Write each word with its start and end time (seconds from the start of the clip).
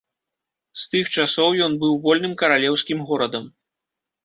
З 0.83 0.87
тых 0.93 1.11
часоў 1.17 1.49
ён 1.67 1.77
быў 1.85 1.93
вольным 2.07 2.33
каралеўскім 2.45 3.07
горадам. 3.13 3.49